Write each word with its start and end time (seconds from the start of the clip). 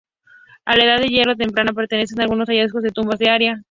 A 0.65 0.75
la 0.75 0.83
Edad 0.83 0.97
del 0.97 1.11
Hierro 1.11 1.35
temprana 1.35 1.73
pertenecen 1.73 2.19
algunos 2.21 2.49
hallazgos 2.49 2.81
de 2.81 2.89
tumbas 2.89 3.19
del 3.19 3.29
área. 3.29 3.59